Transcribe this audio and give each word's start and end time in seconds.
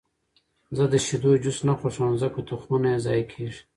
زه 0.77 0.83
د 0.91 0.95
شیدو 1.05 1.31
جوس 1.43 1.59
نه 1.67 1.73
خوښوم، 1.79 2.11
ځکه 2.21 2.39
تخمونه 2.49 2.87
یې 2.93 2.97
ضایع 3.05 3.25
کېږي. 3.33 3.61